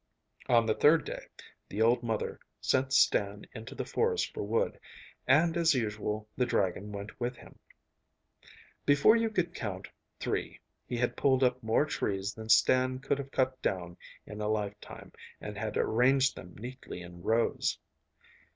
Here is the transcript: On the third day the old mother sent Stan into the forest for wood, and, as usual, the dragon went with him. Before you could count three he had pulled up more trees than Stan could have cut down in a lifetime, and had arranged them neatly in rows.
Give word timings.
On 0.49 0.65
the 0.65 0.73
third 0.73 1.05
day 1.05 1.27
the 1.69 1.83
old 1.83 2.01
mother 2.01 2.39
sent 2.59 2.91
Stan 2.91 3.45
into 3.53 3.75
the 3.75 3.85
forest 3.85 4.33
for 4.33 4.41
wood, 4.41 4.79
and, 5.27 5.55
as 5.55 5.75
usual, 5.75 6.27
the 6.35 6.43
dragon 6.47 6.91
went 6.91 7.19
with 7.19 7.35
him. 7.37 7.59
Before 8.83 9.15
you 9.15 9.29
could 9.29 9.53
count 9.53 9.89
three 10.19 10.59
he 10.87 10.97
had 10.97 11.15
pulled 11.15 11.43
up 11.43 11.61
more 11.61 11.85
trees 11.85 12.33
than 12.33 12.49
Stan 12.49 12.97
could 12.97 13.19
have 13.19 13.29
cut 13.29 13.61
down 13.61 13.95
in 14.25 14.41
a 14.41 14.47
lifetime, 14.47 15.11
and 15.39 15.55
had 15.55 15.77
arranged 15.77 16.35
them 16.35 16.55
neatly 16.57 17.03
in 17.03 17.21
rows. 17.21 17.77